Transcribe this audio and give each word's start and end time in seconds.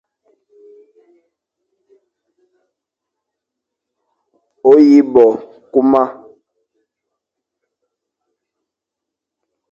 O 4.69 4.71
yi 4.87 4.97
bo 5.13 5.25
kuma, 5.71 6.03